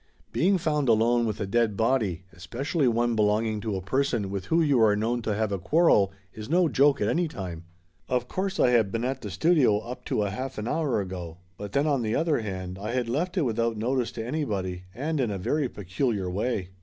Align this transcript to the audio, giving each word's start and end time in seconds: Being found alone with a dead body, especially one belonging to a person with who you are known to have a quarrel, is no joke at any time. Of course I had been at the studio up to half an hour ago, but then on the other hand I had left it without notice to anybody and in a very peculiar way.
Being 0.31 0.57
found 0.57 0.89
alone 0.89 1.27
with 1.27 1.39
a 1.39 1.45
dead 1.45 1.77
body, 1.77 2.23
especially 2.33 2.87
one 2.87 3.15
belonging 3.15 3.61
to 3.61 3.75
a 3.75 3.83
person 3.83 4.31
with 4.31 4.45
who 4.45 4.59
you 4.59 4.81
are 4.81 4.95
known 4.95 5.21
to 5.21 5.35
have 5.35 5.51
a 5.51 5.59
quarrel, 5.59 6.11
is 6.33 6.49
no 6.49 6.67
joke 6.67 6.99
at 7.01 7.07
any 7.07 7.27
time. 7.27 7.65
Of 8.09 8.27
course 8.27 8.59
I 8.59 8.71
had 8.71 8.91
been 8.91 9.05
at 9.05 9.21
the 9.21 9.29
studio 9.29 9.77
up 9.77 10.03
to 10.05 10.21
half 10.21 10.57
an 10.57 10.67
hour 10.67 10.99
ago, 11.01 11.37
but 11.55 11.73
then 11.73 11.85
on 11.85 12.01
the 12.01 12.15
other 12.15 12.39
hand 12.39 12.79
I 12.79 12.93
had 12.93 13.09
left 13.09 13.37
it 13.37 13.43
without 13.43 13.77
notice 13.77 14.11
to 14.13 14.25
anybody 14.25 14.85
and 14.95 15.19
in 15.19 15.29
a 15.29 15.37
very 15.37 15.69
peculiar 15.69 16.31
way. 16.31 16.71